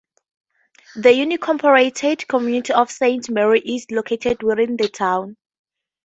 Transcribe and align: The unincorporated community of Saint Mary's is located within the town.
The 0.95 1.09
unincorporated 1.11 2.27
community 2.27 2.73
of 2.73 2.89
Saint 2.89 3.29
Mary's 3.29 3.61
is 3.83 3.91
located 3.91 4.41
within 4.41 4.75
the 4.75 4.87
town. 4.89 5.37